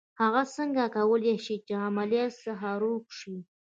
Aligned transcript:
هغه 0.21 0.41
څنګه 0.55 0.83
کولای 0.97 1.35
شي 1.45 1.55
چې 1.65 1.71
له 1.73 1.79
عمليات 1.89 2.33
څخه 2.45 2.69
روغ 2.81 3.03
شي. 3.19 3.35